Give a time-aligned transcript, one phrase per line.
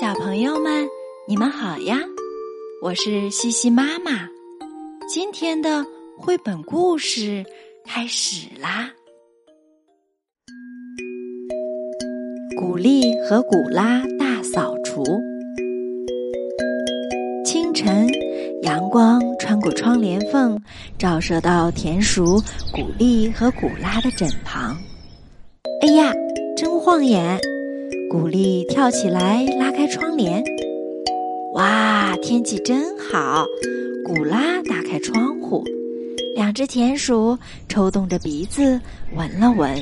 [0.00, 0.86] 小朋友们，
[1.26, 1.98] 你们好呀！
[2.80, 4.28] 我是西西妈妈。
[5.08, 5.84] 今天的
[6.16, 7.44] 绘本故事
[7.84, 8.88] 开始啦。
[12.56, 15.02] 古丽和古拉大扫除。
[17.44, 18.06] 清晨，
[18.62, 20.56] 阳光穿过窗帘缝，
[20.96, 22.40] 照射到田鼠
[22.72, 24.76] 古丽和古拉的枕旁。
[25.82, 26.12] 哎呀，
[26.56, 27.36] 真晃眼！
[28.10, 30.44] 古丽跳起来，拉窗帘。
[31.54, 33.46] 哇，天气真好！
[34.04, 35.64] 古拉打开窗户，
[36.34, 37.38] 两只田鼠
[37.68, 38.80] 抽动着鼻子
[39.16, 39.74] 闻了闻，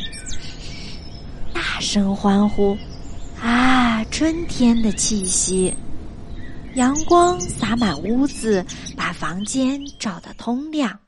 [1.53, 2.77] 大声欢呼
[3.43, 5.75] ：“啊，春天的气息！”
[6.75, 8.65] 阳光洒满屋子，
[8.97, 10.99] 把房间照得通亮。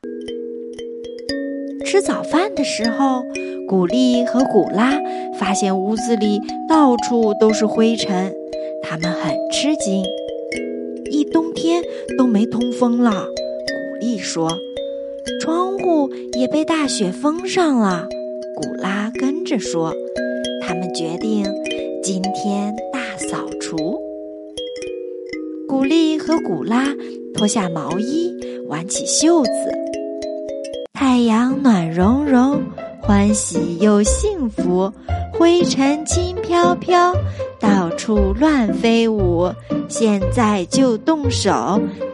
[1.85, 3.23] 吃早饭的时候。
[3.67, 4.99] 古丽和古拉
[5.37, 8.33] 发现屋子里到处都是灰尘，
[8.89, 10.03] 他们很吃惊。
[11.11, 11.83] 一冬天
[12.17, 14.49] 都没通风了，古丽说
[15.39, 18.07] ：“窗户也被大雪封上了。”
[18.57, 19.93] 古拉跟着说
[20.65, 21.45] ：“他们决定
[22.01, 24.01] 今天大扫除。”
[25.69, 26.87] 古丽和古拉
[27.35, 28.33] 脱下毛衣，
[28.69, 29.51] 挽起袖子，
[30.93, 32.63] 太阳暖融融。
[33.01, 34.91] 欢喜又幸福，
[35.33, 37.11] 灰尘轻飘飘，
[37.59, 39.51] 到处乱飞舞。
[39.87, 41.49] 现在就动手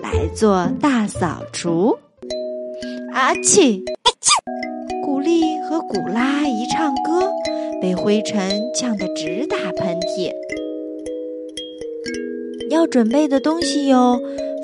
[0.02, 1.98] 来做大扫除。
[3.14, 3.82] 阿嚏！
[4.04, 7.30] 阿嚏古丽和古拉一唱歌，
[7.82, 10.32] 被灰尘呛得直打喷嚏。
[12.70, 14.20] 要准备的东西有：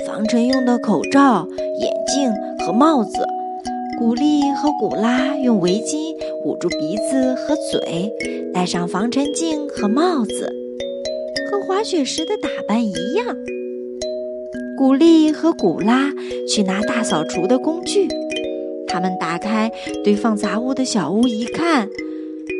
[0.05, 1.47] 防尘用的口罩、
[1.79, 2.33] 眼镜
[2.65, 3.25] 和帽子。
[3.99, 8.11] 古丽和古拉用围巾捂住鼻子和嘴，
[8.53, 10.51] 戴上防尘镜和帽子，
[11.81, 13.35] 滑雪时的打扮一样。
[14.77, 16.13] 古丽和古拉
[16.47, 18.07] 去拿大扫除的工具，
[18.87, 19.71] 他们打开
[20.03, 21.89] 堆放杂物的小屋一看，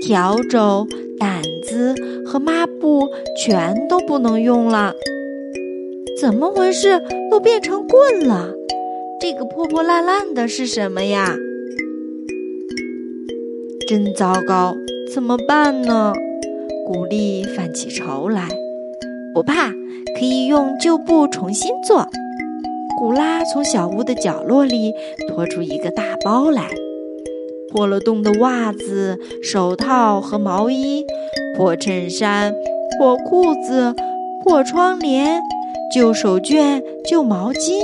[0.02, 0.88] 笤帚、
[1.20, 1.94] 掸子
[2.26, 3.08] 和抹布
[3.46, 4.96] 全都不能用了。
[6.20, 7.00] 怎么回事？
[7.30, 8.52] 都变成棍了！
[9.20, 11.38] 这个破破烂烂的是什么呀？
[13.88, 14.74] 真糟糕，
[15.14, 16.12] 怎么办呢？
[16.88, 18.48] 古丽犯起愁来。
[19.34, 19.70] 不怕，
[20.18, 22.08] 可以用旧布重新做。
[22.98, 24.94] 古拉从小屋的角落里
[25.28, 26.70] 拖出一个大包来，
[27.72, 31.06] 破了洞的袜子、手套和毛衣，
[31.56, 32.54] 破衬衫、
[32.98, 33.96] 破裤子、
[34.44, 35.42] 破窗帘、
[35.96, 37.82] 旧手绢、旧毛巾。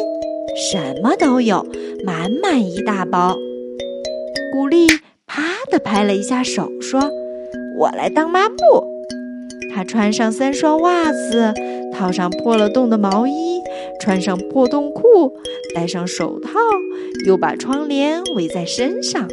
[0.71, 1.65] 什么都有，
[2.03, 3.35] 满满一大包。
[4.51, 4.87] 古丽
[5.25, 6.99] 啪的拍了一下手，说
[7.77, 8.55] ：“我来当抹布。”
[9.77, 11.53] 他穿上三双袜子，
[11.93, 13.61] 套上破了洞的毛衣，
[13.99, 15.31] 穿上破洞裤，
[15.75, 16.49] 戴上手套，
[17.27, 19.27] 又把窗帘围在身上，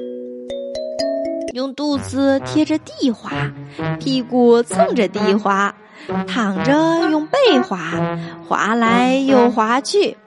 [1.55, 3.55] 用肚子贴着地滑，
[3.99, 5.75] 屁股蹭着地滑，
[6.27, 7.79] 躺着用背滑，
[8.47, 10.19] 滑来又滑去。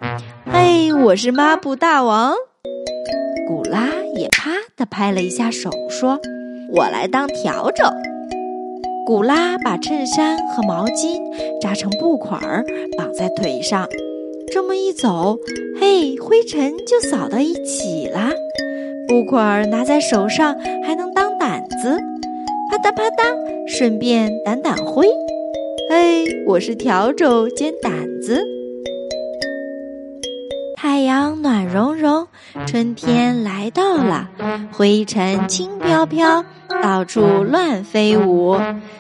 [0.51, 2.33] 嘿，我是抹布大王。
[3.47, 6.19] 古拉也啪的拍了一下手，说
[6.73, 7.93] ：“我来当笤帚。”
[9.07, 11.17] 古拉把衬衫和毛巾
[11.61, 12.65] 扎成布块儿，
[12.97, 13.87] 绑在腿上。
[14.51, 15.39] 这么一走，
[15.79, 18.29] 嘿，灰尘就扫到一起啦。
[19.07, 20.53] 布块儿拿在手上
[20.83, 21.97] 还能当掸子，
[22.69, 23.33] 啪嗒啪嗒，
[23.65, 25.07] 顺便掸掸灰。
[25.89, 28.56] 嘿，我是笤帚兼掸子。
[30.97, 32.27] 太阳暖融融，
[32.65, 34.27] 春天来到了，
[34.71, 36.43] 灰尘轻飘飘，
[36.81, 38.57] 到处乱飞舞。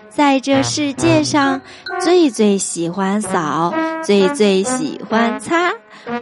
[0.07, 1.59] 在这世界上，
[1.99, 5.73] 最最喜欢扫，最最喜欢擦。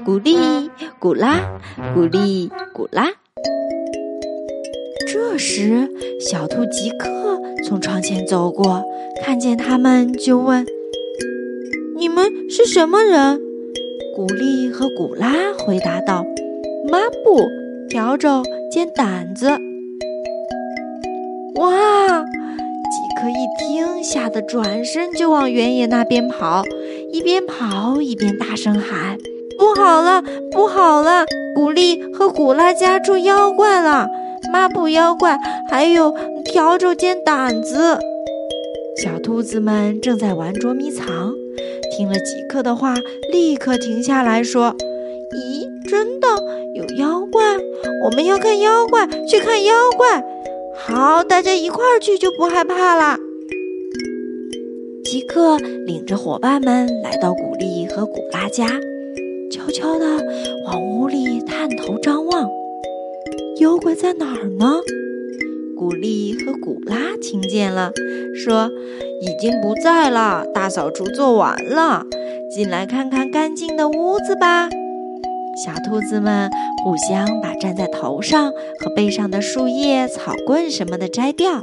[0.05, 0.37] 古丽
[0.97, 1.41] 古拉，
[1.93, 3.09] 古丽古拉。
[5.05, 5.91] 这时，
[6.21, 7.09] 小兔吉克
[7.65, 8.81] 从窗前走过，
[9.25, 10.65] 看见他们就问
[11.99, 13.41] ：“你们是什么人？”
[14.15, 16.25] 古丽和古拉回答道
[16.87, 17.41] ：“抹布、
[17.89, 18.41] 笤帚
[18.71, 19.49] 兼掸子。”
[21.59, 22.23] 哇！
[22.23, 26.63] 吉克一听，吓得转身就往原野那边跑，
[27.11, 29.17] 一边跑一边大声喊
[29.59, 31.25] ：“不好了，不好了！
[31.53, 34.07] 古丽和古拉家出妖怪了，
[34.49, 35.37] 抹布妖怪，
[35.69, 36.13] 还有
[36.53, 37.99] 笤帚兼掸子。”
[39.03, 41.33] 小兔子们正在玩捉迷藏。
[41.95, 42.93] 听了吉克的话，
[43.31, 44.75] 立刻停下来说
[45.33, 46.27] ：“咦，真的
[46.73, 47.41] 有妖怪？
[48.03, 50.21] 我们要看妖怪，去看妖怪。
[50.75, 53.17] 好，大家一块儿去就不害怕了。”
[55.05, 58.67] 吉克领着伙伴们来到古丽和古拉家，
[59.49, 60.05] 悄悄地
[60.65, 62.49] 往屋里探头张望。
[63.61, 64.75] 妖怪在哪儿呢？
[65.77, 67.91] 古丽和古拉听见了，
[68.33, 68.69] 说
[69.21, 72.05] ：“已经不在了，大扫除做完了，
[72.49, 74.69] 进来看看干净的屋子吧。”
[75.65, 76.49] 小兔子们
[76.83, 81.61] 互相把站在头上和背上的树叶、草棍什么的摘掉，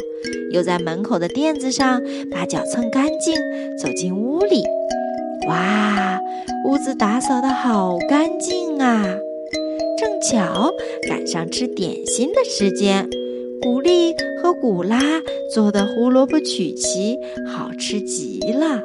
[0.52, 3.34] 又在门口的垫子上把脚蹭干净，
[3.78, 4.62] 走进屋里。
[5.48, 6.20] 哇，
[6.66, 9.04] 屋子打扫的好干净啊！
[9.98, 10.70] 正巧
[11.08, 13.08] 赶上吃点心的时间，
[13.62, 14.12] 古丽
[14.42, 14.98] 和古拉
[15.54, 17.16] 做的胡萝卜曲奇
[17.46, 18.82] 好吃极了。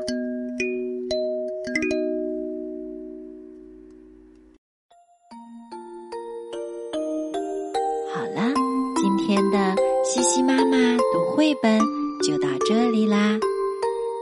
[8.13, 8.53] 好了，
[8.95, 10.77] 今天的西西妈妈
[11.11, 11.79] 读绘本
[12.21, 13.39] 就到这里啦。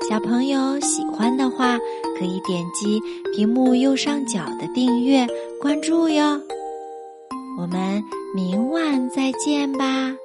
[0.10, 1.78] 小朋友喜欢的话，
[2.18, 3.02] 可以点击
[3.36, 5.28] 屏幕右上角的订阅
[5.60, 6.40] 关注哟。
[7.60, 8.02] 我们
[8.34, 10.16] 明晚再见吧，